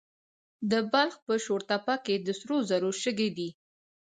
د 0.71 0.73
بلخ 0.91 1.15
په 1.27 1.33
شورتپه 1.43 1.95
کې 2.05 2.15
د 2.25 2.27
سرو 2.39 2.57
زرو 2.69 2.91
شګې 3.01 3.29
دي. 3.37 3.49